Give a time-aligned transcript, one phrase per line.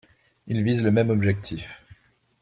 [0.47, 1.83] Il vise le même objectif.